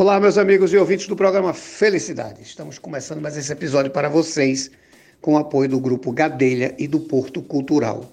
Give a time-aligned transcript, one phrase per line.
[0.00, 2.40] Olá, meus amigos e ouvintes do programa Felicidade.
[2.40, 4.70] Estamos começando mais esse episódio para vocês
[5.20, 8.12] com o apoio do grupo Gadelha e do Porto Cultural.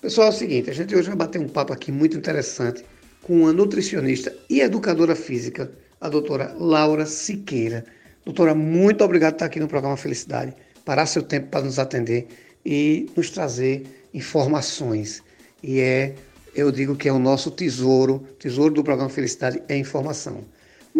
[0.00, 2.82] Pessoal, é o seguinte, a gente hoje vai bater um papo aqui muito interessante
[3.24, 5.70] com uma nutricionista e educadora física,
[6.00, 7.84] a doutora Laura Siqueira.
[8.24, 12.26] Doutora, muito obrigado por estar aqui no programa Felicidade, parar seu tempo para nos atender
[12.64, 13.84] e nos trazer
[14.14, 15.22] informações.
[15.62, 16.14] E é,
[16.54, 20.42] eu digo que é o nosso tesouro, tesouro do programa Felicidade é informação.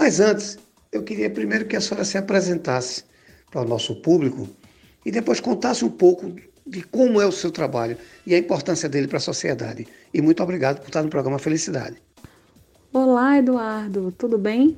[0.04, 0.58] Mas antes,
[0.90, 3.04] eu queria primeiro que a senhora se apresentasse
[3.52, 4.48] para o nosso público
[5.06, 6.34] e depois contasse um pouco
[6.66, 9.86] de como é o seu trabalho e a importância dele para a sociedade.
[10.12, 12.02] E muito obrigado por estar no programa Felicidade.
[12.92, 14.76] Olá, Eduardo, tudo bem?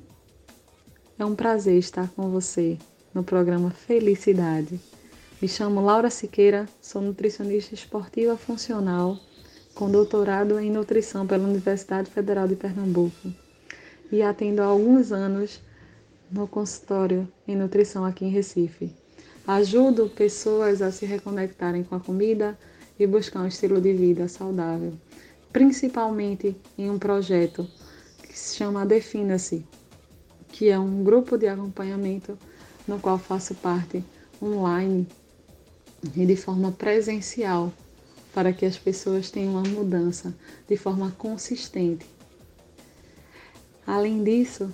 [1.19, 2.77] É um prazer estar com você
[3.15, 4.79] no programa Felicidade.
[5.41, 9.19] Me chamo Laura Siqueira, sou nutricionista esportiva funcional
[9.75, 13.43] com doutorado em nutrição pela Universidade Federal de Pernambuco
[14.11, 15.61] e atendo há alguns anos
[16.31, 18.93] no consultório em nutrição aqui em Recife.
[19.47, 22.59] Ajudo pessoas a se reconectarem com a comida
[22.99, 24.95] e buscar um estilo de vida saudável,
[25.53, 27.69] principalmente em um projeto
[28.23, 29.65] que se chama Defina-se,
[30.49, 32.39] que é um grupo de acompanhamento
[32.87, 34.05] no qual faço parte
[34.43, 35.07] online
[36.17, 37.73] e de forma presencial
[38.33, 40.35] para que as pessoas tenham uma mudança
[40.69, 42.14] de forma consistente
[43.87, 44.73] Além disso,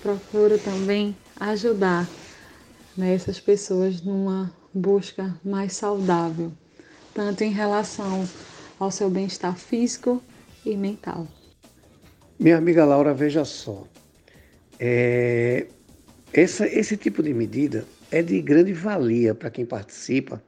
[0.00, 2.08] procuro também ajudar
[2.96, 6.52] né, essas pessoas numa busca mais saudável,
[7.14, 8.24] tanto em relação
[8.78, 10.22] ao seu bem-estar físico
[10.64, 11.26] e mental.
[12.38, 13.86] Minha amiga Laura, veja só,
[14.78, 15.66] é,
[16.32, 20.42] essa, esse tipo de medida é de grande valia para quem participa,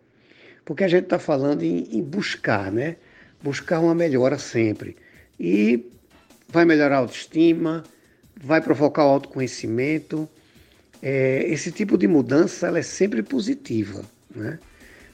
[0.65, 2.97] porque a gente está falando em, em buscar, né?
[3.43, 4.97] Buscar uma melhora sempre.
[5.39, 5.91] E
[6.51, 7.85] vai melhorar a autoestima,
[8.43, 10.29] vai provocar o autoconhecimento.
[11.03, 14.03] É, esse tipo de mudança ela é sempre positiva.
[14.35, 14.59] Né?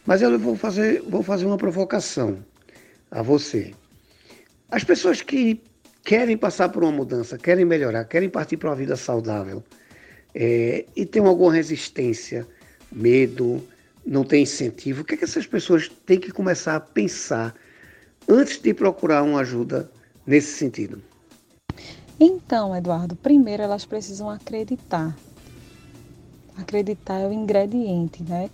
[0.05, 2.39] Mas eu vou fazer, vou fazer uma provocação
[3.11, 3.73] a você.
[4.71, 5.61] As pessoas que
[6.05, 9.63] querem passar por uma mudança, querem melhorar, querem partir para uma vida saudável
[10.35, 12.47] é, e têm alguma resistência,
[12.91, 13.63] medo,
[14.05, 17.55] não tem incentivo, o que, é que essas pessoas têm que começar a pensar
[18.29, 19.91] antes de procurar uma ajuda
[20.25, 21.03] nesse sentido?
[22.19, 25.15] Então, Eduardo, primeiro elas precisam acreditar.
[26.57, 28.49] Acreditar é o ingrediente, né?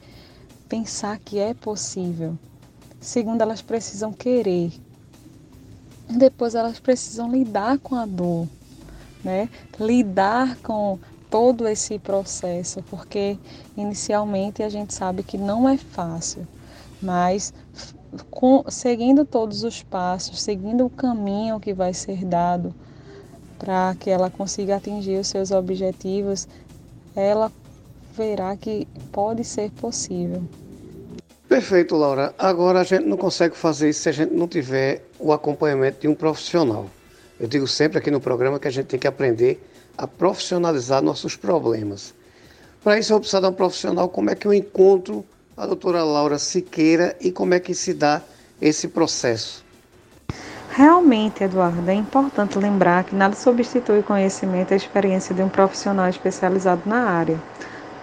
[0.69, 2.37] Pensar que é possível.
[3.01, 4.73] Segundo, elas precisam querer.
[6.09, 8.49] Depois, elas precisam lidar com a dor,
[9.23, 9.49] né?
[9.79, 10.99] Lidar com
[11.31, 13.39] todo esse processo, porque
[13.77, 16.47] inicialmente a gente sabe que não é fácil,
[17.01, 17.55] mas
[18.31, 22.75] com, seguindo todos os passos, seguindo o caminho que vai ser dado,
[23.63, 26.49] para que ela consiga atingir os seus objetivos,
[27.15, 27.51] ela
[28.17, 30.43] verá que pode ser possível.
[31.49, 32.35] Perfeito, Laura.
[32.37, 36.09] Agora a gente não consegue fazer isso se a gente não tiver o acompanhamento de
[36.09, 36.87] um profissional.
[37.39, 39.65] Eu digo sempre aqui no programa que a gente tem que aprender
[39.97, 42.13] a profissionalizar nossos problemas.
[42.83, 44.09] Para isso eu vou precisar de um profissional.
[44.09, 45.25] Como é que eu encontro
[45.57, 48.23] a doutora Laura Siqueira e como é que se dá
[48.61, 49.65] esse processo?
[50.75, 55.49] Realmente, Eduardo, é importante lembrar que nada substitui o conhecimento e a experiência de um
[55.49, 57.39] profissional especializado na área.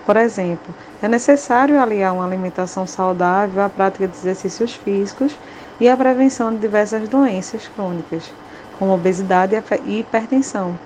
[0.06, 5.35] Por exemplo, é necessário aliar uma alimentação saudável à prática de exercícios físicos
[5.79, 8.31] e à prevenção de diversas doenças crônicas,
[8.78, 10.78] como obesidade e hipertensão.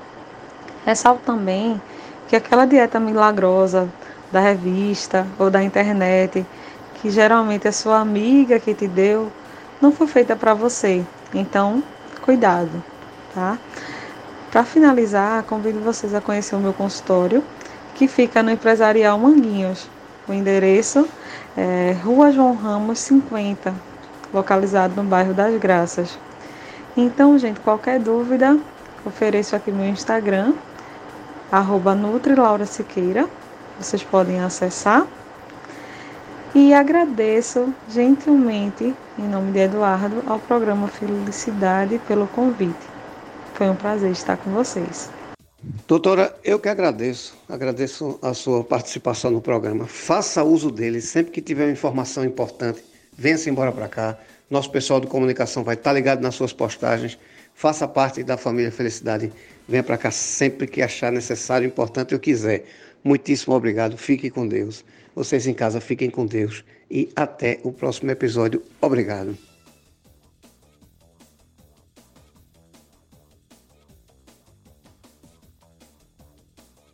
[0.86, 1.82] Ressalto também
[2.30, 3.90] que aquela dieta milagrosa
[4.32, 6.46] da revista ou da internet,
[7.02, 9.30] que geralmente é sua amiga que te deu,
[9.82, 11.84] não foi feita para você então,
[12.22, 12.84] cuidado,
[13.34, 13.58] tá?
[14.52, 17.44] Para finalizar, convido vocês a conhecer o meu consultório,
[17.96, 19.90] que fica no Empresarial Manguinhos.
[20.28, 21.08] O endereço
[21.58, 23.74] é Rua João Ramos 50,
[24.34, 26.18] localizado no bairro das Graças.
[26.96, 28.58] Então, gente, qualquer dúvida,
[29.06, 30.54] ofereço aqui meu Instagram,
[31.52, 31.98] arroba.
[33.80, 35.06] Vocês podem acessar.
[36.56, 42.78] E agradeço gentilmente, em nome de Eduardo, ao programa Felicidade pelo convite.
[43.56, 45.10] Foi um prazer estar com vocês.
[45.88, 49.88] Doutora, eu que agradeço, agradeço a sua participação no programa.
[49.88, 52.84] Faça uso dele sempre que tiver informação importante,
[53.18, 54.18] venha-se embora para cá.
[54.48, 57.18] Nosso pessoal de comunicação vai estar ligado nas suas postagens.
[57.56, 59.34] Faça parte da família Felicidade.
[59.68, 62.66] Venha para cá sempre que achar necessário, importante ou quiser.
[63.04, 63.98] Muitíssimo obrigado.
[63.98, 64.86] Fique com Deus.
[65.16, 68.64] Vocês em casa fiquem com Deus e até o próximo episódio.
[68.82, 69.53] Obrigado.